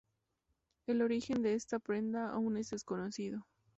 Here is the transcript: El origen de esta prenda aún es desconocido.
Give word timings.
El 0.87 1.03
origen 1.03 1.43
de 1.43 1.53
esta 1.53 1.77
prenda 1.77 2.31
aún 2.31 2.57
es 2.57 2.71
desconocido. 2.71 3.45